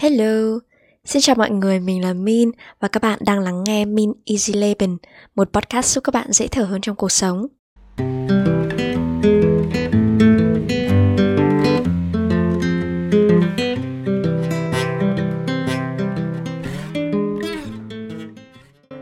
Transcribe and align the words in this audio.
Hello, 0.00 0.58
xin 1.04 1.22
chào 1.22 1.36
mọi 1.36 1.50
người, 1.50 1.80
mình 1.80 2.04
là 2.04 2.12
Min 2.12 2.50
và 2.80 2.88
các 2.88 3.02
bạn 3.02 3.18
đang 3.22 3.40
lắng 3.40 3.64
nghe 3.64 3.84
Min 3.84 4.12
Easy 4.26 4.52
Living, 4.52 4.96
một 5.36 5.52
podcast 5.52 5.94
giúp 5.94 6.04
các 6.04 6.14
bạn 6.14 6.32
dễ 6.32 6.48
thở 6.48 6.64
hơn 6.64 6.80
trong 6.80 6.96
cuộc 6.96 7.12
sống. 7.12 7.46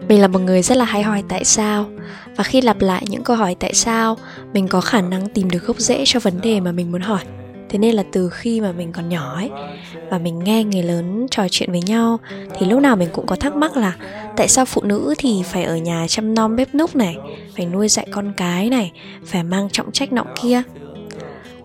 Mình 0.09 0.21
là 0.21 0.29
một 0.29 0.39
người 0.39 0.63
rất 0.63 0.77
là 0.77 0.85
hay 0.85 1.03
hỏi 1.03 1.25
tại 1.29 1.45
sao 1.45 1.91
và 2.37 2.45
khi 2.45 2.61
lặp 2.61 2.81
lại 2.81 3.05
những 3.09 3.25
câu 3.25 3.37
hỏi 3.37 3.57
tại 3.61 3.75
sao, 3.75 4.17
mình 4.53 4.69
có 4.69 4.81
khả 4.81 5.01
năng 5.01 5.29
tìm 5.29 5.51
được 5.51 5.67
gốc 5.67 5.81
rễ 5.81 6.03
cho 6.07 6.21
vấn 6.21 6.41
đề 6.41 6.61
mà 6.61 6.73
mình 6.73 6.93
muốn 6.93 7.01
hỏi 7.01 7.21
thế 7.69 7.79
nên 7.79 7.95
là 7.95 8.05
từ 8.13 8.29
khi 8.29 8.61
mà 8.61 8.73
mình 8.73 8.93
còn 8.93 9.09
nhỏ 9.09 9.35
ấy 9.35 9.51
và 10.11 10.19
mình 10.19 10.39
nghe 10.39 10.65
người 10.65 10.83
lớn 10.83 11.27
trò 11.31 11.43
chuyện 11.51 11.71
với 11.71 11.83
nhau 11.83 12.19
thì 12.59 12.67
lúc 12.67 12.81
nào 12.81 12.97
mình 12.97 13.09
cũng 13.13 13.27
có 13.27 13.37
thắc 13.37 13.57
mắc 13.57 13.77
là 13.77 13.97
tại 14.37 14.49
sao 14.49 14.65
phụ 14.65 14.83
nữ 14.83 15.15
thì 15.19 15.43
phải 15.43 15.65
ở 15.65 15.77
nhà 15.77 16.07
chăm 16.09 16.35
nom 16.35 16.57
bếp 16.57 16.75
núc 16.75 16.97
này 16.97 17.17
phải 17.57 17.67
nuôi 17.67 17.89
dạy 17.89 18.07
con 18.11 18.33
cái 18.37 18.71
này 18.71 18.93
phải 19.25 19.43
mang 19.43 19.69
trọng 19.73 19.93
trách 19.93 20.13
nọ 20.13 20.25
kia. 20.43 20.63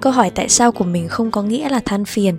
Câu 0.01 0.13
hỏi 0.13 0.29
tại 0.29 0.49
sao 0.49 0.71
của 0.71 0.83
mình 0.83 1.07
không 1.07 1.31
có 1.31 1.41
nghĩa 1.41 1.69
là 1.69 1.79
than 1.79 2.05
phiền 2.05 2.37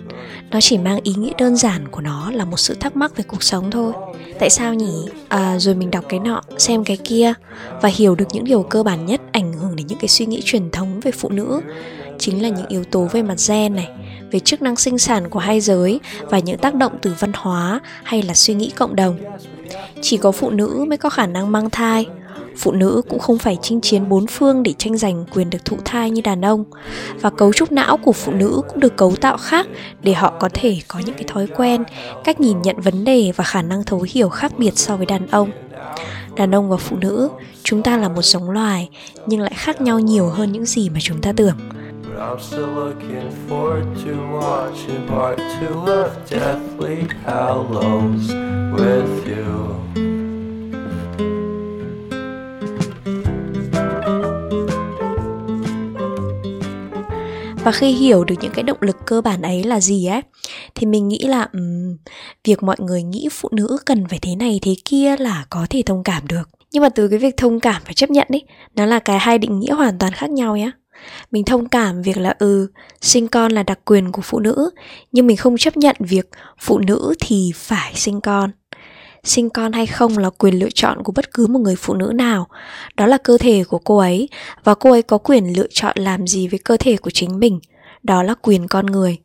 nó 0.51 0.61
chỉ 0.61 0.77
mang 0.77 0.99
ý 1.03 1.13
nghĩa 1.17 1.31
đơn 1.37 1.55
giản 1.55 1.87
của 1.87 2.01
nó 2.01 2.31
là 2.31 2.45
một 2.45 2.57
sự 2.57 2.75
thắc 2.75 2.95
mắc 2.95 3.17
về 3.17 3.23
cuộc 3.27 3.43
sống 3.43 3.71
thôi. 3.71 3.93
Tại 4.39 4.49
sao 4.49 4.73
nhỉ? 4.73 5.05
À, 5.27 5.59
rồi 5.59 5.75
mình 5.75 5.91
đọc 5.91 6.05
cái 6.09 6.19
nọ 6.19 6.41
xem 6.57 6.83
cái 6.83 6.97
kia 6.97 7.33
và 7.81 7.89
hiểu 7.89 8.15
được 8.15 8.25
những 8.33 8.43
điều 8.43 8.63
cơ 8.63 8.83
bản 8.83 9.05
nhất 9.05 9.21
ảnh 9.31 9.53
hưởng 9.53 9.75
đến 9.75 9.87
những 9.87 9.99
cái 9.99 10.07
suy 10.07 10.25
nghĩ 10.25 10.41
truyền 10.45 10.71
thống 10.71 10.99
về 10.99 11.11
phụ 11.11 11.29
nữ 11.29 11.61
chính 12.19 12.43
là 12.43 12.49
những 12.49 12.67
yếu 12.67 12.83
tố 12.83 13.03
về 13.03 13.21
mặt 13.21 13.37
gen 13.47 13.75
này, 13.75 13.89
về 14.31 14.39
chức 14.39 14.61
năng 14.61 14.75
sinh 14.75 14.97
sản 14.97 15.29
của 15.29 15.39
hai 15.39 15.61
giới 15.61 15.99
và 16.21 16.39
những 16.39 16.57
tác 16.57 16.75
động 16.75 16.91
từ 17.01 17.13
văn 17.19 17.31
hóa 17.35 17.79
hay 18.03 18.21
là 18.21 18.33
suy 18.33 18.53
nghĩ 18.53 18.69
cộng 18.69 18.95
đồng. 18.95 19.17
Chỉ 20.01 20.17
có 20.17 20.31
phụ 20.31 20.49
nữ 20.49 20.85
mới 20.87 20.97
có 20.97 21.09
khả 21.09 21.27
năng 21.27 21.51
mang 21.51 21.69
thai. 21.69 22.05
Phụ 22.57 22.71
nữ 22.71 23.01
cũng 23.09 23.19
không 23.19 23.37
phải 23.37 23.57
chinh 23.61 23.81
chiến 23.81 24.09
bốn 24.09 24.27
phương 24.27 24.63
để 24.63 24.73
tranh 24.77 24.97
giành 24.97 25.25
quyền 25.33 25.49
được 25.49 25.65
thụ 25.65 25.77
thai 25.85 26.11
như 26.11 26.21
đàn 26.21 26.45
ông, 26.45 26.63
và 27.21 27.29
cấu 27.29 27.53
trúc 27.53 27.71
não 27.71 27.97
của 27.97 28.11
phụ 28.11 28.31
nữ 28.31 28.61
cũng 28.67 28.79
được 28.79 28.95
cấu 28.95 29.15
tạo 29.15 29.37
khác 29.37 29.67
để 30.01 30.13
họ 30.13 30.33
có 30.39 30.49
thể 30.53 30.77
có 30.87 30.99
những 31.05 31.15
cái 31.15 31.23
thói 31.27 31.47
quen, 31.47 31.83
cách 32.23 32.39
nhìn 32.39 32.61
nhận 32.61 32.79
vấn 32.79 33.03
đề 33.03 33.31
và 33.35 33.43
khả 33.43 33.61
năng 33.61 33.83
thấu 33.83 34.05
hiểu 34.09 34.29
khác 34.29 34.51
biệt 34.57 34.77
so 34.77 34.97
với 34.97 35.05
đàn 35.05 35.27
ông. 35.27 35.51
Đàn 36.35 36.55
ông 36.55 36.69
và 36.69 36.77
phụ 36.77 36.95
nữ, 36.95 37.29
chúng 37.63 37.83
ta 37.83 37.97
là 37.97 38.09
một 38.09 38.21
giống 38.21 38.49
loài, 38.49 38.89
nhưng 39.27 39.39
lại 39.39 39.53
khác 39.55 39.81
nhau 39.81 39.99
nhiều 39.99 40.29
hơn 40.29 40.51
những 40.51 40.65
gì 40.65 40.89
mà 40.89 40.99
chúng 41.01 41.21
ta 41.21 41.33
tưởng. 41.35 41.57
I'm 42.17 42.39
still 42.39 42.67
looking 42.67 43.31
forward 43.47 43.85
to 44.03 44.13
watching 44.31 45.07
part 45.07 45.37
two 45.37 45.85
of 45.85 46.11
Deathly 46.25 47.07
Hallows 47.25 48.31
with 48.73 49.25
you. 49.25 49.75
và 57.65 57.71
khi 57.71 57.91
hiểu 57.91 58.23
được 58.23 58.35
những 58.41 58.51
cái 58.51 58.63
động 58.63 58.77
lực 58.81 58.97
cơ 59.05 59.21
bản 59.21 59.41
ấy 59.41 59.63
là 59.63 59.79
gì 59.79 60.05
ấy 60.05 60.21
thì 60.75 60.87
mình 60.87 61.07
nghĩ 61.07 61.19
là 61.19 61.47
um, 61.53 61.97
việc 62.43 62.63
mọi 62.63 62.75
người 62.79 63.03
nghĩ 63.03 63.27
phụ 63.31 63.49
nữ 63.51 63.77
cần 63.85 64.07
phải 64.07 64.19
thế 64.21 64.35
này 64.35 64.59
thế 64.61 64.75
kia 64.85 65.15
là 65.19 65.45
có 65.49 65.67
thể 65.69 65.81
thông 65.85 66.03
cảm 66.03 66.27
được 66.27 66.49
nhưng 66.71 66.83
mà 66.83 66.89
từ 66.89 67.07
cái 67.07 67.19
việc 67.19 67.37
thông 67.37 67.59
cảm 67.59 67.81
và 67.85 67.93
chấp 67.93 68.09
nhận 68.09 68.27
ấy 68.29 68.43
nó 68.75 68.85
là 68.85 68.99
cái 68.99 69.19
hai 69.19 69.37
định 69.37 69.59
nghĩa 69.59 69.73
hoàn 69.73 69.99
toàn 69.99 70.13
khác 70.13 70.29
nhau 70.29 70.57
nhé 70.57 70.71
mình 71.31 71.43
thông 71.43 71.69
cảm 71.69 72.01
việc 72.01 72.17
là 72.17 72.35
ừ 72.39 72.67
sinh 73.01 73.27
con 73.27 73.51
là 73.51 73.63
đặc 73.63 73.79
quyền 73.85 74.11
của 74.11 74.21
phụ 74.21 74.39
nữ, 74.39 74.69
nhưng 75.11 75.27
mình 75.27 75.37
không 75.37 75.57
chấp 75.57 75.77
nhận 75.77 75.95
việc 75.99 76.29
phụ 76.59 76.79
nữ 76.79 77.13
thì 77.19 77.51
phải 77.55 77.93
sinh 77.95 78.21
con. 78.21 78.51
Sinh 79.23 79.49
con 79.49 79.73
hay 79.73 79.85
không 79.85 80.17
là 80.17 80.29
quyền 80.29 80.59
lựa 80.59 80.69
chọn 80.73 81.03
của 81.03 81.11
bất 81.11 81.33
cứ 81.33 81.47
một 81.47 81.59
người 81.59 81.75
phụ 81.75 81.93
nữ 81.93 82.11
nào. 82.15 82.47
Đó 82.95 83.05
là 83.05 83.17
cơ 83.17 83.37
thể 83.37 83.63
của 83.63 83.79
cô 83.79 83.97
ấy, 83.97 84.29
và 84.63 84.75
cô 84.75 84.91
ấy 84.91 85.01
có 85.01 85.17
quyền 85.17 85.57
lựa 85.57 85.67
chọn 85.69 85.97
làm 85.99 86.27
gì 86.27 86.47
với 86.47 86.59
cơ 86.59 86.77
thể 86.77 86.97
của 86.97 87.09
chính 87.09 87.39
mình. 87.39 87.59
Đó 88.03 88.23
là 88.23 88.33
quyền 88.41 88.67
con 88.67 88.85
người. 88.85 89.17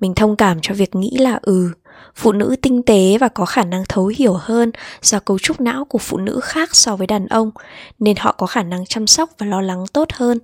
Mình 0.00 0.14
thông 0.14 0.36
cảm 0.36 0.58
cho 0.62 0.74
việc 0.74 0.94
nghĩ 0.94 1.16
là 1.18 1.38
ừ 1.42 1.70
phụ 2.14 2.32
nữ 2.32 2.56
tinh 2.62 2.82
tế 2.82 3.18
và 3.20 3.28
có 3.28 3.44
khả 3.44 3.64
năng 3.64 3.84
thấu 3.88 4.06
hiểu 4.06 4.32
hơn 4.32 4.72
do 5.02 5.20
cấu 5.20 5.38
trúc 5.38 5.60
não 5.60 5.84
của 5.84 5.98
phụ 5.98 6.16
nữ 6.16 6.40
khác 6.42 6.76
so 6.76 6.96
với 6.96 7.06
đàn 7.06 7.26
ông, 7.26 7.50
nên 7.98 8.16
họ 8.16 8.32
có 8.32 8.46
khả 8.46 8.62
năng 8.62 8.86
chăm 8.86 9.06
sóc 9.06 9.30
và 9.38 9.46
lo 9.46 9.60
lắng 9.60 9.84
tốt 9.92 10.08
hơn. 10.12 10.38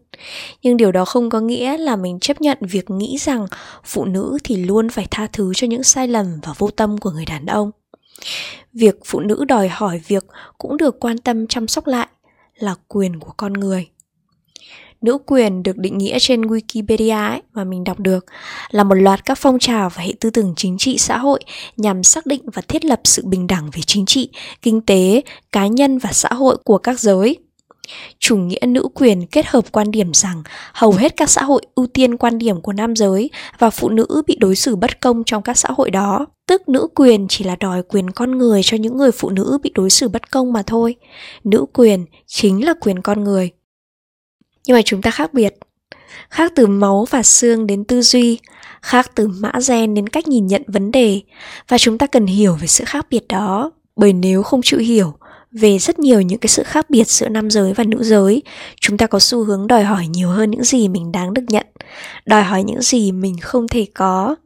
Nhưng 0.62 0.76
điều 0.76 0.92
đó 0.92 1.04
không 1.04 1.30
có 1.30 1.40
nghĩa 1.40 1.78
là 1.78 1.96
mình 1.96 2.20
chấp 2.20 2.40
nhận 2.40 2.58
việc 2.60 2.90
nghĩ 2.90 3.16
rằng 3.20 3.46
phụ 3.84 4.04
nữ 4.04 4.38
thì 4.44 4.56
luôn 4.56 4.88
phải 4.88 5.06
tha 5.10 5.26
thứ 5.32 5.52
cho 5.54 5.66
những 5.66 5.82
sai 5.82 6.08
lầm 6.08 6.40
và 6.42 6.52
vô 6.58 6.70
tâm 6.70 6.98
của 6.98 7.10
người 7.10 7.24
đàn 7.24 7.46
ông. 7.46 7.70
Việc 8.72 8.98
phụ 9.04 9.20
nữ 9.20 9.44
đòi 9.44 9.68
hỏi 9.68 10.00
việc 10.06 10.24
cũng 10.58 10.76
được 10.76 11.00
quan 11.00 11.18
tâm 11.18 11.46
chăm 11.46 11.68
sóc 11.68 11.86
lại 11.86 12.06
là 12.54 12.74
quyền 12.88 13.20
của 13.20 13.32
con 13.36 13.52
người 13.52 13.88
nữ 15.02 15.18
quyền 15.26 15.62
được 15.62 15.76
định 15.76 15.98
nghĩa 15.98 16.18
trên 16.18 16.42
Wikipedia 16.42 17.28
ấy, 17.30 17.42
mà 17.52 17.64
mình 17.64 17.84
đọc 17.84 18.00
được 18.00 18.24
là 18.70 18.84
một 18.84 18.94
loạt 18.94 19.24
các 19.24 19.38
phong 19.38 19.58
trào 19.58 19.88
và 19.88 20.02
hệ 20.02 20.12
tư 20.20 20.30
tưởng 20.30 20.54
chính 20.56 20.78
trị 20.78 20.98
xã 20.98 21.18
hội 21.18 21.40
nhằm 21.76 22.02
xác 22.02 22.26
định 22.26 22.42
và 22.52 22.62
thiết 22.62 22.84
lập 22.84 23.00
sự 23.04 23.22
bình 23.26 23.46
đẳng 23.46 23.70
về 23.72 23.80
chính 23.86 24.06
trị, 24.06 24.30
kinh 24.62 24.80
tế, 24.80 25.22
cá 25.52 25.66
nhân 25.66 25.98
và 25.98 26.12
xã 26.12 26.28
hội 26.28 26.56
của 26.64 26.78
các 26.78 27.00
giới. 27.00 27.36
Chủ 28.18 28.36
nghĩa 28.36 28.66
nữ 28.66 28.88
quyền 28.94 29.26
kết 29.26 29.46
hợp 29.46 29.64
quan 29.72 29.90
điểm 29.90 30.14
rằng 30.14 30.42
hầu 30.72 30.92
hết 30.92 31.16
các 31.16 31.30
xã 31.30 31.42
hội 31.42 31.62
ưu 31.74 31.86
tiên 31.86 32.16
quan 32.16 32.38
điểm 32.38 32.60
của 32.60 32.72
nam 32.72 32.96
giới 32.96 33.30
và 33.58 33.70
phụ 33.70 33.88
nữ 33.88 34.22
bị 34.26 34.36
đối 34.40 34.56
xử 34.56 34.76
bất 34.76 35.00
công 35.00 35.22
trong 35.26 35.42
các 35.42 35.58
xã 35.58 35.68
hội 35.76 35.90
đó. 35.90 36.26
Tức 36.48 36.68
nữ 36.68 36.88
quyền 36.94 37.26
chỉ 37.28 37.44
là 37.44 37.56
đòi 37.56 37.82
quyền 37.82 38.10
con 38.10 38.38
người 38.38 38.60
cho 38.64 38.76
những 38.76 38.96
người 38.96 39.12
phụ 39.12 39.30
nữ 39.30 39.58
bị 39.62 39.72
đối 39.74 39.90
xử 39.90 40.08
bất 40.08 40.30
công 40.30 40.52
mà 40.52 40.62
thôi. 40.62 40.94
Nữ 41.44 41.66
quyền 41.72 42.04
chính 42.26 42.64
là 42.64 42.74
quyền 42.80 43.02
con 43.02 43.24
người 43.24 43.50
nhưng 44.66 44.76
mà 44.76 44.82
chúng 44.82 45.02
ta 45.02 45.10
khác 45.10 45.34
biệt. 45.34 45.54
Khác 46.30 46.52
từ 46.56 46.66
máu 46.66 47.06
và 47.10 47.22
xương 47.22 47.66
đến 47.66 47.84
tư 47.84 48.02
duy, 48.02 48.38
khác 48.82 49.10
từ 49.14 49.28
mã 49.28 49.52
gen 49.68 49.94
đến 49.94 50.08
cách 50.08 50.28
nhìn 50.28 50.46
nhận 50.46 50.62
vấn 50.66 50.90
đề, 50.90 51.20
và 51.68 51.78
chúng 51.78 51.98
ta 51.98 52.06
cần 52.06 52.26
hiểu 52.26 52.54
về 52.54 52.66
sự 52.66 52.84
khác 52.84 53.06
biệt 53.10 53.28
đó. 53.28 53.70
Bởi 53.96 54.12
nếu 54.12 54.42
không 54.42 54.60
chịu 54.64 54.80
hiểu 54.80 55.14
về 55.52 55.78
rất 55.78 55.98
nhiều 55.98 56.20
những 56.20 56.38
cái 56.38 56.48
sự 56.48 56.62
khác 56.62 56.90
biệt 56.90 57.08
giữa 57.08 57.28
nam 57.28 57.50
giới 57.50 57.72
và 57.72 57.84
nữ 57.84 58.02
giới, 58.02 58.42
chúng 58.80 58.96
ta 58.96 59.06
có 59.06 59.18
xu 59.18 59.44
hướng 59.44 59.66
đòi 59.66 59.84
hỏi 59.84 60.06
nhiều 60.06 60.28
hơn 60.28 60.50
những 60.50 60.64
gì 60.64 60.88
mình 60.88 61.12
đáng 61.12 61.34
được 61.34 61.42
nhận, 61.48 61.66
đòi 62.26 62.42
hỏi 62.42 62.62
những 62.62 62.82
gì 62.82 63.12
mình 63.12 63.34
không 63.40 63.68
thể 63.68 63.86
có. 63.94 64.36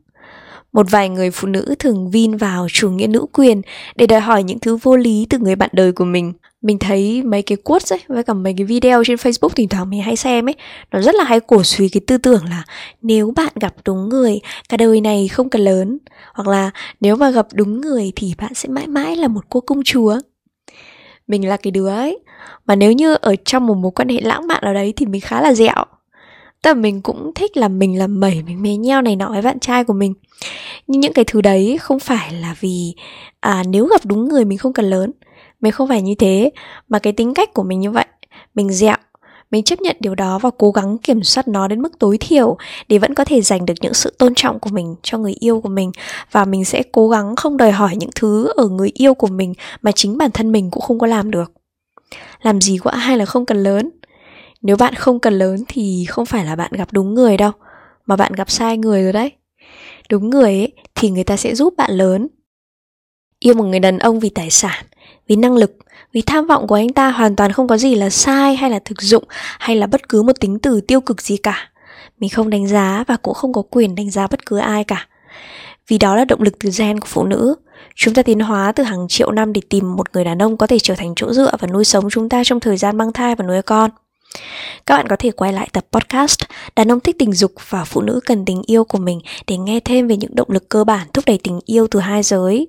Một 0.72 0.90
vài 0.90 1.08
người 1.08 1.30
phụ 1.30 1.48
nữ 1.48 1.74
thường 1.78 2.10
vin 2.10 2.36
vào 2.36 2.66
chủ 2.70 2.90
nghĩa 2.90 3.06
nữ 3.06 3.26
quyền 3.32 3.62
để 3.96 4.06
đòi 4.06 4.20
hỏi 4.20 4.42
những 4.42 4.58
thứ 4.58 4.76
vô 4.76 4.96
lý 4.96 5.26
từ 5.30 5.38
người 5.38 5.56
bạn 5.56 5.70
đời 5.72 5.92
của 5.92 6.04
mình 6.04 6.32
mình 6.64 6.78
thấy 6.78 7.22
mấy 7.22 7.42
cái 7.42 7.56
quotes 7.56 7.92
ấy 7.92 8.00
với 8.08 8.22
cả 8.22 8.34
mấy 8.34 8.54
cái 8.56 8.64
video 8.64 9.04
trên 9.04 9.16
Facebook 9.16 9.48
thỉnh 9.48 9.68
thoảng 9.68 9.90
mình 9.90 10.02
hay 10.02 10.16
xem 10.16 10.48
ấy 10.48 10.54
nó 10.92 11.00
rất 11.00 11.14
là 11.14 11.24
hay 11.24 11.40
cổ 11.40 11.62
suý 11.62 11.88
cái 11.88 12.00
tư 12.06 12.18
tưởng 12.18 12.44
là 12.44 12.64
nếu 13.02 13.32
bạn 13.36 13.52
gặp 13.60 13.74
đúng 13.84 14.08
người 14.08 14.40
cả 14.68 14.76
đời 14.76 15.00
này 15.00 15.28
không 15.28 15.50
cần 15.50 15.62
lớn. 15.62 15.98
Hoặc 16.34 16.48
là 16.48 16.70
nếu 17.00 17.16
mà 17.16 17.30
gặp 17.30 17.46
đúng 17.54 17.80
người 17.80 18.12
thì 18.16 18.34
bạn 18.38 18.54
sẽ 18.54 18.68
mãi 18.68 18.86
mãi 18.86 19.16
là 19.16 19.28
một 19.28 19.44
cô 19.48 19.60
công 19.60 19.82
chúa. 19.84 20.18
Mình 21.26 21.48
là 21.48 21.56
cái 21.56 21.70
đứa 21.70 21.88
ấy 21.88 22.18
mà 22.66 22.76
nếu 22.76 22.92
như 22.92 23.14
ở 23.14 23.36
trong 23.44 23.66
một 23.66 23.74
mối 23.74 23.92
quan 23.94 24.08
hệ 24.08 24.20
lãng 24.20 24.46
mạn 24.46 24.60
nào 24.62 24.74
đấy 24.74 24.92
thì 24.96 25.06
mình 25.06 25.20
khá 25.20 25.40
là 25.40 25.54
dẹo 25.54 25.84
tức 26.64 26.70
là 26.70 26.74
mình 26.74 27.02
cũng 27.02 27.32
thích 27.34 27.56
là 27.56 27.68
mình 27.68 27.98
làm 27.98 28.20
mẩy 28.20 28.42
mình 28.42 28.62
mê 28.62 28.76
nheo 28.76 29.02
này 29.02 29.16
nọ 29.16 29.28
với 29.28 29.42
bạn 29.42 29.58
trai 29.58 29.84
của 29.84 29.92
mình. 29.92 30.14
Nhưng 30.86 31.00
những 31.00 31.12
cái 31.12 31.24
thứ 31.24 31.40
đấy 31.40 31.78
không 31.80 31.98
phải 31.98 32.32
là 32.32 32.56
vì 32.60 32.94
à, 33.40 33.62
nếu 33.68 33.86
gặp 33.86 34.00
đúng 34.04 34.28
người 34.28 34.44
mình 34.44 34.58
không 34.58 34.72
cần 34.72 34.90
lớn 34.90 35.10
mình 35.60 35.72
không 35.72 35.88
phải 35.88 36.02
như 36.02 36.14
thế, 36.18 36.50
mà 36.88 36.98
cái 36.98 37.12
tính 37.12 37.34
cách 37.34 37.54
của 37.54 37.62
mình 37.62 37.80
như 37.80 37.90
vậy, 37.90 38.06
mình 38.54 38.72
dẹo. 38.72 38.96
Mình 39.50 39.64
chấp 39.64 39.80
nhận 39.80 39.96
điều 40.00 40.14
đó 40.14 40.38
và 40.38 40.50
cố 40.58 40.70
gắng 40.70 40.98
kiểm 40.98 41.22
soát 41.22 41.48
nó 41.48 41.68
đến 41.68 41.82
mức 41.82 41.98
tối 41.98 42.18
thiểu 42.20 42.56
để 42.88 42.98
vẫn 42.98 43.14
có 43.14 43.24
thể 43.24 43.40
giành 43.40 43.66
được 43.66 43.74
những 43.80 43.94
sự 43.94 44.14
tôn 44.18 44.34
trọng 44.34 44.60
của 44.60 44.70
mình 44.70 44.94
cho 45.02 45.18
người 45.18 45.34
yêu 45.40 45.60
của 45.60 45.68
mình. 45.68 45.92
Và 46.30 46.44
mình 46.44 46.64
sẽ 46.64 46.82
cố 46.92 47.08
gắng 47.08 47.36
không 47.36 47.56
đòi 47.56 47.72
hỏi 47.72 47.96
những 47.96 48.10
thứ 48.14 48.52
ở 48.56 48.68
người 48.68 48.90
yêu 48.94 49.14
của 49.14 49.26
mình 49.26 49.54
mà 49.82 49.92
chính 49.92 50.18
bản 50.18 50.30
thân 50.30 50.52
mình 50.52 50.70
cũng 50.70 50.82
không 50.82 50.98
có 50.98 51.06
làm 51.06 51.30
được. 51.30 51.52
Làm 52.42 52.60
gì 52.60 52.78
quá 52.78 52.96
hay 52.96 53.18
là 53.18 53.24
không 53.24 53.46
cần 53.46 53.62
lớn? 53.62 53.90
Nếu 54.62 54.76
bạn 54.76 54.94
không 54.94 55.20
cần 55.20 55.34
lớn 55.34 55.64
thì 55.68 56.04
không 56.08 56.26
phải 56.26 56.44
là 56.44 56.56
bạn 56.56 56.72
gặp 56.72 56.88
đúng 56.92 57.14
người 57.14 57.36
đâu, 57.36 57.52
mà 58.06 58.16
bạn 58.16 58.32
gặp 58.32 58.50
sai 58.50 58.78
người 58.78 59.02
rồi 59.02 59.12
đấy. 59.12 59.32
Đúng 60.10 60.30
người 60.30 60.52
ấy 60.52 60.72
thì 60.94 61.10
người 61.10 61.24
ta 61.24 61.36
sẽ 61.36 61.54
giúp 61.54 61.74
bạn 61.76 61.90
lớn 61.90 62.28
yêu 63.44 63.54
một 63.54 63.64
người 63.64 63.80
đàn 63.80 63.98
ông 63.98 64.20
vì 64.20 64.30
tài 64.30 64.50
sản, 64.50 64.84
vì 65.28 65.36
năng 65.36 65.56
lực, 65.56 65.76
vì 66.12 66.22
tham 66.22 66.46
vọng 66.46 66.66
của 66.66 66.74
anh 66.74 66.88
ta 66.88 67.10
hoàn 67.10 67.36
toàn 67.36 67.52
không 67.52 67.68
có 67.68 67.76
gì 67.76 67.94
là 67.94 68.10
sai 68.10 68.56
hay 68.56 68.70
là 68.70 68.78
thực 68.84 69.02
dụng 69.02 69.24
hay 69.58 69.76
là 69.76 69.86
bất 69.86 70.08
cứ 70.08 70.22
một 70.22 70.40
tính 70.40 70.58
từ 70.58 70.80
tiêu 70.80 71.00
cực 71.00 71.22
gì 71.22 71.36
cả. 71.36 71.70
Mình 72.18 72.30
không 72.30 72.50
đánh 72.50 72.66
giá 72.66 73.04
và 73.06 73.16
cũng 73.16 73.34
không 73.34 73.52
có 73.52 73.62
quyền 73.70 73.94
đánh 73.94 74.10
giá 74.10 74.26
bất 74.26 74.46
cứ 74.46 74.58
ai 74.58 74.84
cả. 74.84 75.06
Vì 75.88 75.98
đó 75.98 76.16
là 76.16 76.24
động 76.24 76.42
lực 76.42 76.54
từ 76.60 76.70
gen 76.78 77.00
của 77.00 77.06
phụ 77.10 77.24
nữ. 77.24 77.54
Chúng 77.94 78.14
ta 78.14 78.22
tiến 78.22 78.40
hóa 78.40 78.72
từ 78.72 78.84
hàng 78.84 79.06
triệu 79.08 79.30
năm 79.30 79.52
để 79.52 79.60
tìm 79.68 79.96
một 79.96 80.06
người 80.12 80.24
đàn 80.24 80.42
ông 80.42 80.56
có 80.56 80.66
thể 80.66 80.78
trở 80.78 80.94
thành 80.94 81.12
chỗ 81.16 81.32
dựa 81.32 81.52
và 81.60 81.68
nuôi 81.68 81.84
sống 81.84 82.10
chúng 82.10 82.28
ta 82.28 82.44
trong 82.44 82.60
thời 82.60 82.76
gian 82.76 82.96
mang 82.96 83.12
thai 83.12 83.34
và 83.34 83.44
nuôi 83.44 83.62
con. 83.62 83.90
Các 84.86 84.96
bạn 84.96 85.08
có 85.08 85.16
thể 85.18 85.30
quay 85.30 85.52
lại 85.52 85.68
tập 85.72 85.86
podcast 85.92 86.40
Đàn 86.76 86.92
ông 86.92 87.00
thích 87.00 87.16
tình 87.18 87.32
dục 87.32 87.52
và 87.68 87.84
phụ 87.84 88.00
nữ 88.00 88.20
cần 88.26 88.44
tình 88.44 88.62
yêu 88.66 88.84
của 88.84 88.98
mình 88.98 89.20
để 89.46 89.56
nghe 89.56 89.80
thêm 89.80 90.08
về 90.08 90.16
những 90.16 90.34
động 90.34 90.50
lực 90.50 90.68
cơ 90.68 90.84
bản 90.84 91.06
thúc 91.12 91.24
đẩy 91.26 91.38
tình 91.38 91.60
yêu 91.64 91.86
từ 91.90 92.00
hai 92.00 92.22
giới. 92.22 92.68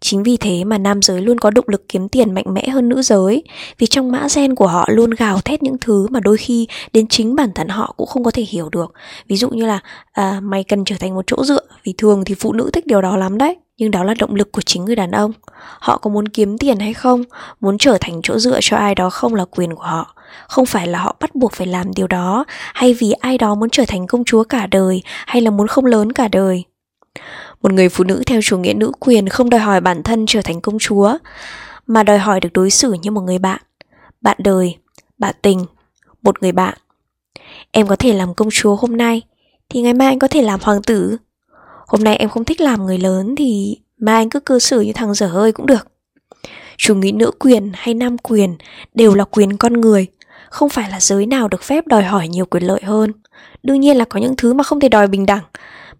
Chính 0.00 0.22
vì 0.22 0.36
thế 0.36 0.64
mà 0.64 0.78
nam 0.78 1.02
giới 1.02 1.20
luôn 1.20 1.38
có 1.38 1.50
động 1.50 1.64
lực 1.68 1.88
kiếm 1.88 2.08
tiền 2.08 2.34
mạnh 2.34 2.54
mẽ 2.54 2.68
hơn 2.68 2.88
nữ 2.88 3.02
giới. 3.02 3.42
Vì 3.78 3.86
trong 3.86 4.12
mã 4.12 4.26
gen 4.34 4.54
của 4.54 4.66
họ 4.66 4.84
luôn 4.88 5.10
gào 5.10 5.40
thét 5.40 5.62
những 5.62 5.76
thứ 5.80 6.06
mà 6.10 6.20
đôi 6.20 6.36
khi 6.36 6.66
đến 6.92 7.06
chính 7.06 7.36
bản 7.36 7.50
thân 7.54 7.68
họ 7.68 7.94
cũng 7.96 8.06
không 8.06 8.24
có 8.24 8.30
thể 8.30 8.42
hiểu 8.42 8.68
được. 8.68 8.92
Ví 9.28 9.36
dụ 9.36 9.50
như 9.50 9.66
là 9.66 9.78
à, 10.12 10.40
mày 10.42 10.64
cần 10.64 10.84
trở 10.84 10.96
thành 11.00 11.14
một 11.14 11.24
chỗ 11.26 11.44
dựa 11.44 11.60
Vì 11.84 11.94
thường 11.98 12.24
thì 12.24 12.34
phụ 12.34 12.52
nữ 12.52 12.70
thích 12.72 12.86
điều 12.86 13.02
đó 13.02 13.16
lắm 13.16 13.38
đấy 13.38 13.56
nhưng 13.80 13.90
đó 13.90 14.04
là 14.04 14.14
động 14.18 14.34
lực 14.34 14.52
của 14.52 14.62
chính 14.62 14.84
người 14.84 14.96
đàn 14.96 15.10
ông. 15.10 15.32
Họ 15.78 15.98
có 15.98 16.10
muốn 16.10 16.28
kiếm 16.28 16.58
tiền 16.58 16.78
hay 16.78 16.94
không? 16.94 17.24
Muốn 17.60 17.78
trở 17.78 17.98
thành 18.00 18.20
chỗ 18.22 18.38
dựa 18.38 18.58
cho 18.62 18.76
ai 18.76 18.94
đó 18.94 19.10
không 19.10 19.34
là 19.34 19.44
quyền 19.44 19.74
của 19.74 19.82
họ. 19.82 20.14
Không 20.48 20.66
phải 20.66 20.86
là 20.86 20.98
họ 20.98 21.16
bắt 21.20 21.34
buộc 21.34 21.52
phải 21.52 21.66
làm 21.66 21.94
điều 21.94 22.06
đó 22.06 22.44
hay 22.74 22.94
vì 22.94 23.12
ai 23.12 23.38
đó 23.38 23.54
muốn 23.54 23.70
trở 23.70 23.84
thành 23.88 24.06
công 24.06 24.24
chúa 24.24 24.44
cả 24.44 24.66
đời 24.66 25.02
hay 25.26 25.42
là 25.42 25.50
muốn 25.50 25.66
không 25.66 25.84
lớn 25.84 26.12
cả 26.12 26.28
đời 26.28 26.64
một 27.62 27.72
người 27.72 27.88
phụ 27.88 28.04
nữ 28.04 28.22
theo 28.26 28.40
chủ 28.42 28.58
nghĩa 28.58 28.74
nữ 28.74 28.92
quyền 29.00 29.28
không 29.28 29.50
đòi 29.50 29.60
hỏi 29.60 29.80
bản 29.80 30.02
thân 30.02 30.24
trở 30.26 30.42
thành 30.42 30.60
công 30.60 30.78
chúa, 30.78 31.18
mà 31.86 32.02
đòi 32.02 32.18
hỏi 32.18 32.40
được 32.40 32.48
đối 32.52 32.70
xử 32.70 32.92
như 32.92 33.10
một 33.10 33.20
người 33.20 33.38
bạn. 33.38 33.60
Bạn 34.20 34.36
đời, 34.40 34.76
bạn 35.18 35.34
tình, 35.42 35.64
một 36.22 36.42
người 36.42 36.52
bạn. 36.52 36.78
Em 37.70 37.86
có 37.86 37.96
thể 37.96 38.12
làm 38.12 38.34
công 38.34 38.48
chúa 38.52 38.76
hôm 38.76 38.96
nay, 38.96 39.22
thì 39.68 39.82
ngày 39.82 39.94
mai 39.94 40.08
anh 40.08 40.18
có 40.18 40.28
thể 40.28 40.42
làm 40.42 40.60
hoàng 40.62 40.82
tử. 40.82 41.16
Hôm 41.86 42.04
nay 42.04 42.16
em 42.16 42.28
không 42.28 42.44
thích 42.44 42.60
làm 42.60 42.86
người 42.86 42.98
lớn, 42.98 43.34
thì 43.36 43.78
mai 43.98 44.14
anh 44.14 44.30
cứ 44.30 44.40
cư 44.40 44.58
xử 44.58 44.80
như 44.80 44.92
thằng 44.92 45.14
dở 45.14 45.26
hơi 45.26 45.52
cũng 45.52 45.66
được. 45.66 45.88
Chủ 46.76 46.94
nghĩa 46.94 47.12
nữ 47.12 47.30
quyền 47.38 47.72
hay 47.74 47.94
nam 47.94 48.18
quyền 48.18 48.56
đều 48.94 49.14
là 49.14 49.24
quyền 49.24 49.56
con 49.56 49.72
người, 49.80 50.06
không 50.50 50.68
phải 50.68 50.90
là 50.90 51.00
giới 51.00 51.26
nào 51.26 51.48
được 51.48 51.62
phép 51.62 51.86
đòi 51.86 52.02
hỏi 52.02 52.28
nhiều 52.28 52.46
quyền 52.46 52.62
lợi 52.62 52.80
hơn. 52.84 53.12
Đương 53.62 53.80
nhiên 53.80 53.96
là 53.96 54.04
có 54.04 54.20
những 54.20 54.36
thứ 54.36 54.54
mà 54.54 54.64
không 54.64 54.80
thể 54.80 54.88
đòi 54.88 55.06
bình 55.06 55.26
đẳng 55.26 55.42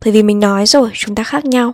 bởi 0.04 0.12
vì 0.12 0.22
mình 0.22 0.40
nói 0.40 0.66
rồi, 0.66 0.90
chúng 0.94 1.14
ta 1.14 1.22
khác 1.22 1.44
nhau. 1.44 1.72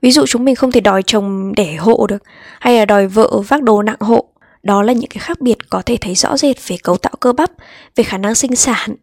Ví 0.00 0.10
dụ 0.10 0.26
chúng 0.26 0.44
mình 0.44 0.54
không 0.54 0.72
thể 0.72 0.80
đòi 0.80 1.02
chồng 1.02 1.52
đẻ 1.56 1.76
hộ 1.76 2.06
được, 2.06 2.22
hay 2.60 2.78
là 2.78 2.84
đòi 2.84 3.06
vợ 3.06 3.40
vác 3.48 3.62
đồ 3.62 3.82
nặng 3.82 4.00
hộ. 4.00 4.24
Đó 4.62 4.82
là 4.82 4.92
những 4.92 5.10
cái 5.10 5.18
khác 5.18 5.40
biệt 5.40 5.70
có 5.70 5.82
thể 5.86 5.96
thấy 6.00 6.14
rõ 6.14 6.36
rệt 6.36 6.68
về 6.68 6.76
cấu 6.82 6.96
tạo 6.96 7.14
cơ 7.20 7.32
bắp, 7.32 7.50
về 7.96 8.04
khả 8.04 8.18
năng 8.18 8.34
sinh 8.34 8.56
sản. 8.56 8.96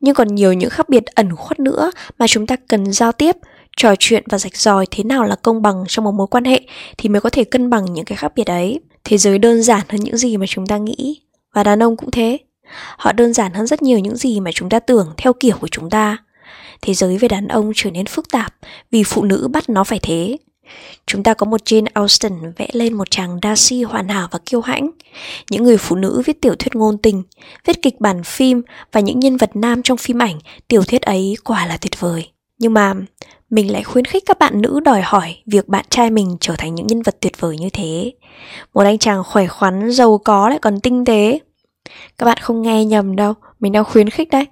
Nhưng 0.00 0.14
còn 0.14 0.34
nhiều 0.34 0.52
những 0.52 0.70
khác 0.70 0.88
biệt 0.88 1.06
ẩn 1.06 1.36
khuất 1.36 1.60
nữa 1.60 1.90
mà 2.18 2.26
chúng 2.26 2.46
ta 2.46 2.56
cần 2.68 2.92
giao 2.92 3.12
tiếp, 3.12 3.36
trò 3.76 3.94
chuyện 3.98 4.24
và 4.28 4.38
rạch 4.38 4.56
ròi 4.56 4.86
thế 4.90 5.04
nào 5.04 5.24
là 5.24 5.36
công 5.42 5.62
bằng 5.62 5.84
trong 5.88 6.04
một 6.04 6.12
mối 6.12 6.26
quan 6.26 6.44
hệ 6.44 6.60
thì 6.98 7.08
mới 7.08 7.20
có 7.20 7.30
thể 7.30 7.44
cân 7.44 7.70
bằng 7.70 7.92
những 7.92 8.04
cái 8.04 8.16
khác 8.16 8.32
biệt 8.36 8.46
ấy. 8.46 8.80
Thế 9.04 9.18
giới 9.18 9.38
đơn 9.38 9.62
giản 9.62 9.80
hơn 9.88 10.00
những 10.00 10.16
gì 10.16 10.36
mà 10.36 10.46
chúng 10.48 10.66
ta 10.66 10.78
nghĩ, 10.78 11.20
và 11.54 11.64
đàn 11.64 11.82
ông 11.82 11.96
cũng 11.96 12.10
thế. 12.10 12.38
Họ 12.96 13.12
đơn 13.12 13.32
giản 13.32 13.54
hơn 13.54 13.66
rất 13.66 13.82
nhiều 13.82 13.98
những 13.98 14.16
gì 14.16 14.40
mà 14.40 14.52
chúng 14.52 14.68
ta 14.68 14.80
tưởng 14.80 15.08
theo 15.16 15.32
kiểu 15.32 15.56
của 15.60 15.68
chúng 15.68 15.90
ta 15.90 16.16
thế 16.82 16.94
giới 16.94 17.18
về 17.18 17.28
đàn 17.28 17.48
ông 17.48 17.72
trở 17.74 17.90
nên 17.90 18.06
phức 18.06 18.30
tạp 18.30 18.54
vì 18.90 19.04
phụ 19.04 19.24
nữ 19.24 19.48
bắt 19.52 19.68
nó 19.68 19.84
phải 19.84 19.98
thế 20.02 20.36
Chúng 21.06 21.22
ta 21.22 21.34
có 21.34 21.46
một 21.46 21.60
Jane 21.64 21.86
Austen 21.94 22.32
vẽ 22.56 22.68
lên 22.72 22.94
một 22.94 23.10
chàng 23.10 23.38
Darcy 23.42 23.82
hoàn 23.82 24.08
hảo 24.08 24.28
và 24.30 24.38
kiêu 24.46 24.60
hãnh. 24.60 24.90
Những 25.50 25.64
người 25.64 25.76
phụ 25.76 25.96
nữ 25.96 26.22
viết 26.24 26.40
tiểu 26.40 26.54
thuyết 26.54 26.76
ngôn 26.76 26.98
tình, 26.98 27.22
viết 27.64 27.82
kịch 27.82 28.00
bản 28.00 28.22
phim 28.24 28.62
và 28.92 29.00
những 29.00 29.20
nhân 29.20 29.36
vật 29.36 29.50
nam 29.56 29.82
trong 29.82 29.98
phim 29.98 30.22
ảnh, 30.22 30.38
tiểu 30.68 30.82
thuyết 30.82 31.02
ấy 31.02 31.36
quả 31.44 31.66
là 31.66 31.76
tuyệt 31.76 32.00
vời. 32.00 32.30
Nhưng 32.58 32.74
mà 32.74 32.94
mình 33.50 33.72
lại 33.72 33.84
khuyến 33.84 34.04
khích 34.04 34.22
các 34.26 34.38
bạn 34.38 34.62
nữ 34.62 34.80
đòi 34.84 35.00
hỏi 35.00 35.36
việc 35.46 35.68
bạn 35.68 35.84
trai 35.90 36.10
mình 36.10 36.36
trở 36.40 36.54
thành 36.58 36.74
những 36.74 36.86
nhân 36.86 37.02
vật 37.02 37.16
tuyệt 37.20 37.40
vời 37.40 37.56
như 37.58 37.68
thế. 37.72 38.12
Một 38.74 38.82
anh 38.82 38.98
chàng 38.98 39.22
khỏe 39.24 39.46
khoắn, 39.46 39.92
giàu 39.92 40.18
có 40.18 40.48
lại 40.48 40.58
còn 40.62 40.80
tinh 40.80 41.04
tế. 41.04 41.38
Các 42.18 42.26
bạn 42.26 42.38
không 42.40 42.62
nghe 42.62 42.84
nhầm 42.84 43.16
đâu, 43.16 43.34
mình 43.60 43.72
đang 43.72 43.84
khuyến 43.84 44.10
khích 44.10 44.30
đấy. 44.30 44.46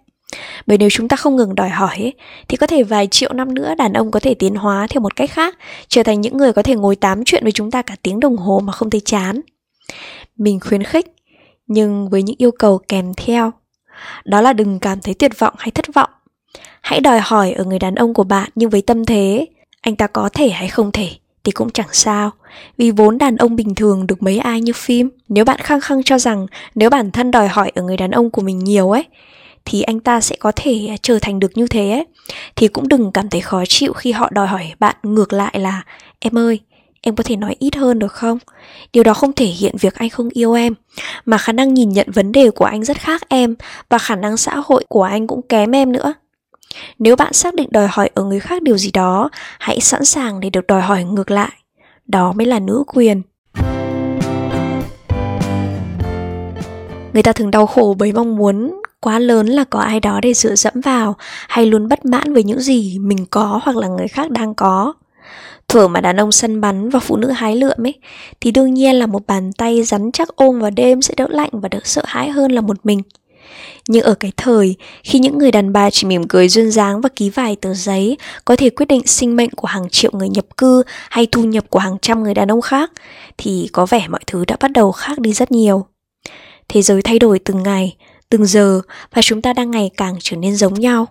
Bởi 0.66 0.78
nếu 0.78 0.90
chúng 0.90 1.08
ta 1.08 1.16
không 1.16 1.36
ngừng 1.36 1.54
đòi 1.54 1.69
hỏi 1.69 1.96
ấy, 1.96 2.12
thì 2.48 2.56
có 2.56 2.66
thể 2.66 2.82
vài 2.82 3.08
triệu 3.10 3.32
năm 3.32 3.54
nữa 3.54 3.75
đàn 3.78 3.92
ông 3.92 4.10
có 4.10 4.20
thể 4.20 4.34
tiến 4.34 4.54
hóa 4.54 4.86
theo 4.90 5.00
một 5.00 5.16
cách 5.16 5.30
khác, 5.30 5.58
trở 5.88 6.02
thành 6.02 6.20
những 6.20 6.36
người 6.36 6.52
có 6.52 6.62
thể 6.62 6.75
ngồi 6.75 6.96
tám 6.96 7.25
chuyện 7.25 7.42
với 7.42 7.52
chúng 7.52 7.70
ta 7.70 7.82
cả 7.82 7.96
tiếng 8.02 8.20
đồng 8.20 8.36
hồ 8.36 8.60
mà 8.64 8.72
không 8.72 8.90
thấy 8.90 9.00
chán. 9.00 9.40
Mình 10.36 10.60
khuyến 10.60 10.82
khích, 10.82 11.06
nhưng 11.66 12.08
với 12.10 12.22
những 12.22 12.36
yêu 12.38 12.50
cầu 12.50 12.78
kèm 12.88 13.14
theo. 13.14 13.52
Đó 14.25 14.40
là 14.40 14.52
đừng 14.52 14.78
cảm 14.78 15.00
thấy 15.00 15.14
tuyệt 15.14 15.38
vọng 15.38 15.54
hay 15.58 15.70
thất 15.70 15.94
vọng. 15.94 16.10
Hãy 16.81 17.00
đòi 17.00 17.20
hỏi 17.20 17.52
ở 17.52 17.64
người 17.64 17.78
đàn 17.78 17.94
ông 17.94 18.14
của 18.14 18.24
bạn 18.24 18.50
nhưng 18.54 18.70
với 18.70 18.82
tâm 18.82 19.04
thế, 19.04 19.46
anh 19.81 19.96
ta 19.96 20.06
có 20.06 20.28
thể 20.28 20.48
hay 20.48 20.69
không 20.69 20.92
thể 20.92 21.10
thì 21.44 21.52
cũng 21.52 21.70
chẳng 21.70 21.88
sao 21.92 22.31
vì 22.78 22.90
vốn 22.90 23.19
đàn 23.19 23.36
ông 23.36 23.56
bình 23.56 23.74
thường 23.74 24.06
được 24.06 24.22
mấy 24.22 24.38
ai 24.38 24.60
như 24.60 24.72
phim 24.72 25.10
nếu 25.28 25.44
bạn 25.44 25.60
khăng 25.60 25.81
khăng 25.81 26.02
cho 26.02 26.19
rằng 26.19 26.46
nếu 26.74 26.90
bản 26.90 27.10
thân 27.10 27.31
đòi 27.31 27.48
hỏi 27.48 27.72
ở 27.74 27.82
người 27.82 27.96
đàn 27.96 28.10
ông 28.10 28.31
của 28.31 28.42
mình 28.42 28.58
nhiều 28.58 28.90
ấy 28.90 29.04
thì 29.70 29.82
anh 29.82 30.00
ta 30.00 30.20
sẽ 30.20 30.37
có 30.38 30.53
thể 30.56 30.87
à, 30.91 30.97
trở 31.03 31.19
thành 31.23 31.41
được 31.41 31.56
như 31.56 31.67
thế 31.67 31.91
ấy. 31.91 32.06
Thì 32.56 32.69
cũng 32.69 32.88
đừng 32.88 33.12
cảm 33.12 33.31
thấy 33.31 33.41
khó 33.41 33.65
chịu 33.69 33.93
khi 33.93 34.12
họ 34.12 34.29
đòi 34.32 34.47
hỏi 34.47 34.73
bạn 34.79 34.97
ngược 35.03 35.32
lại 35.32 35.59
là, 35.61 35.82
em 36.19 36.38
ơi, 36.38 36.61
em 37.00 37.17
có 37.17 37.23
thể 37.23 37.37
nói 37.37 37.56
ít 37.59 37.76
hơn 37.76 37.99
được 37.99 38.12
không? 38.12 38.38
Điều 38.93 39.05
đó 39.05 39.15
không 39.15 39.32
thể 39.32 39.47
hiện 39.47 39.76
việc 39.81 39.94
anh 39.94 40.11
không 40.11 40.29
yêu 40.32 40.53
em, 40.53 40.75
mà 41.25 41.38
khả 41.38 41.53
năng 41.53 41.75
nhìn 41.75 41.88
nhận 41.88 42.11
vấn 42.11 42.32
đề 42.32 42.50
của 42.50 42.65
anh 42.65 42.85
rất 42.85 42.99
khác 42.99 43.23
em, 43.29 43.55
và 43.88 43.99
khả 43.99 44.17
năng 44.17 44.37
xã 44.37 44.55
hội 44.65 44.85
của 44.88 45.03
anh 45.03 45.26
cũng 45.26 45.43
kém 45.43 45.75
em 45.75 45.93
nữa. 45.93 46.15
Nếu 46.99 47.17
bạn 47.17 47.32
xác 47.32 47.55
định 47.55 47.69
đòi 47.70 47.88
hỏi 47.91 48.11
ở 48.15 48.25
người 48.25 48.41
khác 48.41 48.62
điều 48.62 48.79
gì 48.79 48.91
đó, 48.91 49.31
hãy 49.59 49.81
sẵn 49.81 50.05
sàng 50.05 50.41
để 50.41 50.50
được 50.50 50.67
đòi 50.67 50.81
hỏi 50.81 51.05
ngược 51.05 51.31
lại. 51.31 51.53
Đó 52.06 52.32
mới 52.32 52.47
là 52.47 52.59
nữ 52.59 52.85
quyền. 52.87 53.23
Người 57.12 57.23
ta 57.23 57.32
thường 57.32 57.50
đau 57.50 57.67
khổ 57.67 57.97
bởi 57.99 58.12
mong 58.12 58.37
muốn 58.37 58.82
quá 59.00 59.18
lớn 59.18 59.46
là 59.46 59.64
có 59.64 59.80
ai 59.80 60.00
đó 60.00 60.20
để 60.22 60.34
dựa 60.34 60.54
dẫm 60.54 60.80
vào 60.80 61.16
hay 61.48 61.66
luôn 61.66 61.88
bất 61.88 62.04
mãn 62.04 62.34
với 62.34 62.42
những 62.42 62.60
gì 62.60 62.98
mình 62.98 63.26
có 63.30 63.60
hoặc 63.62 63.76
là 63.76 63.88
người 63.88 64.08
khác 64.08 64.30
đang 64.30 64.54
có? 64.54 64.94
Thuở 65.68 65.88
mà 65.88 66.00
đàn 66.00 66.16
ông 66.16 66.32
săn 66.32 66.60
bắn 66.60 66.88
và 66.88 67.00
phụ 67.00 67.16
nữ 67.16 67.30
hái 67.30 67.56
lượm 67.56 67.86
ấy, 67.86 67.94
thì 68.40 68.50
đương 68.50 68.74
nhiên 68.74 68.94
là 68.94 69.06
một 69.06 69.26
bàn 69.26 69.52
tay 69.52 69.82
rắn 69.82 70.12
chắc 70.12 70.28
ôm 70.36 70.60
vào 70.60 70.70
đêm 70.70 71.02
sẽ 71.02 71.14
đỡ 71.16 71.26
lạnh 71.30 71.50
và 71.52 71.68
đỡ 71.68 71.80
sợ 71.84 72.02
hãi 72.06 72.30
hơn 72.30 72.52
là 72.52 72.60
một 72.60 72.76
mình. 72.84 73.02
Nhưng 73.88 74.02
ở 74.02 74.14
cái 74.14 74.32
thời 74.36 74.76
khi 75.04 75.18
những 75.18 75.38
người 75.38 75.50
đàn 75.50 75.72
bà 75.72 75.90
chỉ 75.90 76.06
mỉm 76.06 76.28
cười 76.28 76.48
duyên 76.48 76.70
dáng 76.70 77.00
và 77.00 77.08
ký 77.16 77.30
vài 77.30 77.56
tờ 77.56 77.74
giấy 77.74 78.16
có 78.44 78.56
thể 78.56 78.70
quyết 78.70 78.86
định 78.86 79.06
sinh 79.06 79.36
mệnh 79.36 79.50
của 79.50 79.68
hàng 79.68 79.88
triệu 79.90 80.10
người 80.14 80.28
nhập 80.28 80.46
cư 80.56 80.82
hay 81.10 81.26
thu 81.32 81.44
nhập 81.44 81.64
của 81.70 81.78
hàng 81.78 81.96
trăm 82.02 82.22
người 82.22 82.34
đàn 82.34 82.50
ông 82.50 82.60
khác, 82.60 82.92
thì 83.38 83.68
có 83.72 83.86
vẻ 83.86 84.08
mọi 84.08 84.20
thứ 84.26 84.44
đã 84.44 84.56
bắt 84.60 84.70
đầu 84.70 84.92
khác 84.92 85.18
đi 85.18 85.32
rất 85.32 85.52
nhiều. 85.52 85.86
Thế 86.68 86.82
giới 86.82 87.02
thay 87.02 87.18
đổi 87.18 87.38
từng 87.38 87.62
ngày 87.62 87.96
từng 88.28 88.46
giờ 88.46 88.80
và 89.14 89.22
chúng 89.22 89.42
ta 89.42 89.52
đang 89.52 89.70
ngày 89.70 89.90
càng 89.96 90.16
trở 90.20 90.36
nên 90.36 90.56
giống 90.56 90.75
nhau. 90.75 91.06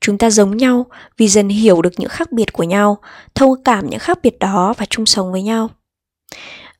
Chúng 0.00 0.18
ta 0.18 0.30
giống 0.30 0.56
nhau 0.56 0.86
vì 1.16 1.28
dần 1.28 1.48
hiểu 1.48 1.82
được 1.82 1.92
những 1.96 2.08
khác 2.08 2.32
biệt 2.32 2.52
của 2.52 2.62
nhau 2.62 2.98
thông 3.34 3.62
cảm 3.64 3.90
những 3.90 4.00
khác 4.00 4.18
biệt 4.22 4.38
đó 4.38 4.74
và 4.78 4.86
chung 4.90 5.06
sống 5.06 5.32
với 5.32 5.42
nhau. 5.42 5.68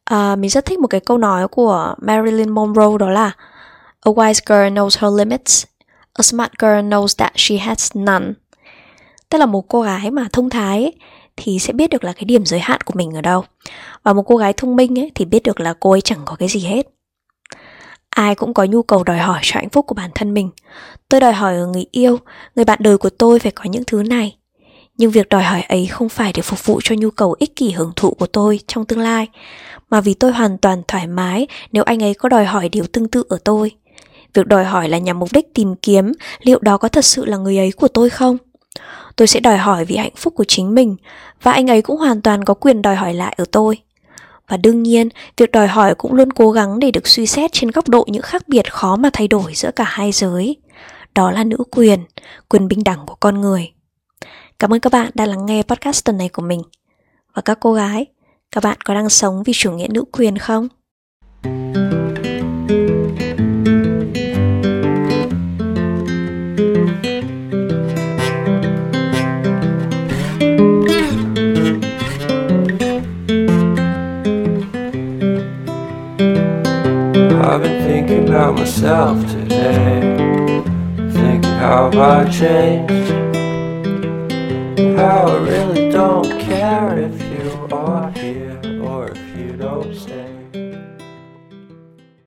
À, 0.04 0.36
mình 0.36 0.50
rất 0.50 0.64
thích 0.64 0.78
một 0.78 0.86
cái 0.86 1.00
câu 1.00 1.18
nói 1.18 1.48
của 1.48 1.94
Marilyn 1.98 2.50
Monroe 2.50 2.98
đó 2.98 3.10
là 3.10 3.32
A 4.00 4.10
wise 4.10 4.40
girl 4.46 4.78
knows 4.78 5.02
her 5.02 5.18
limits 5.18 5.64
A 6.18 6.22
smart 6.22 6.50
girl 6.58 6.88
knows 6.88 7.14
that 7.18 7.32
she 7.34 7.56
has 7.56 7.90
none. 7.94 8.32
Tức 9.28 9.38
là 9.38 9.46
một 9.46 9.68
cô 9.68 9.82
gái 9.82 10.10
mà 10.10 10.28
thông 10.32 10.50
thái 10.50 10.82
ấy, 10.82 10.92
thì 11.36 11.58
sẽ 11.58 11.72
biết 11.72 11.90
được 11.90 12.04
là 12.04 12.12
cái 12.12 12.24
điểm 12.24 12.44
giới 12.44 12.60
hạn 12.60 12.80
của 12.80 12.94
mình 12.96 13.12
ở 13.12 13.20
đâu. 13.20 13.44
Và 14.02 14.12
một 14.12 14.22
cô 14.22 14.36
gái 14.36 14.52
thông 14.52 14.76
minh 14.76 14.98
ấy, 14.98 15.12
thì 15.14 15.24
biết 15.24 15.42
được 15.42 15.60
là 15.60 15.74
cô 15.80 15.90
ấy 15.90 16.00
chẳng 16.00 16.18
có 16.24 16.36
cái 16.36 16.48
gì 16.48 16.60
hết 16.60 16.93
ai 18.14 18.34
cũng 18.34 18.54
có 18.54 18.64
nhu 18.64 18.82
cầu 18.82 19.04
đòi 19.04 19.18
hỏi 19.18 19.40
cho 19.42 19.60
hạnh 19.60 19.68
phúc 19.68 19.86
của 19.86 19.94
bản 19.94 20.10
thân 20.14 20.34
mình. 20.34 20.50
Tôi 21.08 21.20
đòi 21.20 21.32
hỏi 21.32 21.56
ở 21.56 21.66
người 21.66 21.86
yêu, 21.90 22.18
người 22.56 22.64
bạn 22.64 22.78
đời 22.82 22.98
của 22.98 23.10
tôi 23.10 23.38
phải 23.38 23.52
có 23.52 23.64
những 23.64 23.82
thứ 23.86 24.02
này. 24.02 24.36
Nhưng 24.96 25.10
việc 25.10 25.28
đòi 25.28 25.42
hỏi 25.42 25.62
ấy 25.62 25.86
không 25.86 26.08
phải 26.08 26.32
để 26.34 26.42
phục 26.42 26.66
vụ 26.66 26.80
cho 26.84 26.94
nhu 26.98 27.10
cầu 27.10 27.36
ích 27.38 27.56
kỷ 27.56 27.70
hưởng 27.70 27.92
thụ 27.96 28.10
của 28.10 28.26
tôi 28.26 28.60
trong 28.66 28.84
tương 28.84 28.98
lai, 28.98 29.28
mà 29.90 30.00
vì 30.00 30.14
tôi 30.14 30.32
hoàn 30.32 30.58
toàn 30.58 30.82
thoải 30.88 31.06
mái 31.06 31.46
nếu 31.72 31.82
anh 31.82 32.02
ấy 32.02 32.14
có 32.14 32.28
đòi 32.28 32.44
hỏi 32.44 32.68
điều 32.68 32.84
tương 32.86 33.08
tự 33.08 33.24
ở 33.28 33.38
tôi. 33.44 33.70
Việc 34.34 34.46
đòi 34.46 34.64
hỏi 34.64 34.88
là 34.88 34.98
nhằm 34.98 35.18
mục 35.18 35.28
đích 35.32 35.54
tìm 35.54 35.74
kiếm 35.74 36.12
liệu 36.40 36.58
đó 36.58 36.78
có 36.78 36.88
thật 36.88 37.04
sự 37.04 37.24
là 37.24 37.36
người 37.36 37.58
ấy 37.58 37.72
của 37.72 37.88
tôi 37.88 38.10
không? 38.10 38.36
Tôi 39.16 39.28
sẽ 39.28 39.40
đòi 39.40 39.56
hỏi 39.56 39.84
vì 39.84 39.96
hạnh 39.96 40.14
phúc 40.16 40.34
của 40.36 40.44
chính 40.44 40.74
mình, 40.74 40.96
và 41.42 41.52
anh 41.52 41.70
ấy 41.70 41.82
cũng 41.82 41.96
hoàn 41.96 42.22
toàn 42.22 42.44
có 42.44 42.54
quyền 42.54 42.82
đòi 42.82 42.96
hỏi 42.96 43.14
lại 43.14 43.34
ở 43.38 43.44
tôi 43.52 43.78
và 44.48 44.56
đương 44.56 44.82
nhiên, 44.82 45.08
việc 45.36 45.52
đòi 45.52 45.66
hỏi 45.66 45.94
cũng 45.94 46.14
luôn 46.14 46.32
cố 46.32 46.50
gắng 46.50 46.78
để 46.78 46.90
được 46.90 47.06
suy 47.06 47.26
xét 47.26 47.52
trên 47.52 47.70
góc 47.70 47.88
độ 47.88 48.06
những 48.08 48.22
khác 48.22 48.48
biệt 48.48 48.72
khó 48.72 48.96
mà 48.96 49.10
thay 49.12 49.28
đổi 49.28 49.54
giữa 49.54 49.70
cả 49.70 49.84
hai 49.86 50.12
giới. 50.12 50.56
Đó 51.14 51.30
là 51.30 51.44
nữ 51.44 51.56
quyền 51.70 52.04
quyền 52.48 52.68
bình 52.68 52.84
đẳng 52.84 53.06
của 53.06 53.14
con 53.20 53.40
người. 53.40 53.72
Cảm 54.58 54.72
ơn 54.72 54.80
các 54.80 54.92
bạn 54.92 55.10
đã 55.14 55.26
lắng 55.26 55.46
nghe 55.46 55.62
podcast 55.62 56.04
tuần 56.04 56.18
này 56.18 56.28
của 56.28 56.42
mình. 56.42 56.62
Và 57.34 57.42
các 57.42 57.58
cô 57.60 57.72
gái, 57.72 58.06
các 58.50 58.64
bạn 58.64 58.78
có 58.84 58.94
đang 58.94 59.08
sống 59.08 59.42
vì 59.42 59.52
chủ 59.56 59.72
nghĩa 59.72 59.88
nữ 59.90 60.04
quyền 60.12 60.38
không? 60.38 60.68
I've 77.54 77.62
been 77.62 77.86
thinking 77.86 78.28
about 78.28 78.56
myself 78.56 79.20
today 79.30 80.00
Thinking 80.96 81.12
Think 81.12 81.44
how 81.44 81.88
I 81.94 82.28
changed. 82.28 83.12
How 84.98 85.28
I 85.28 85.38
really 85.38 85.88
don't 85.88 86.28
care 86.40 86.43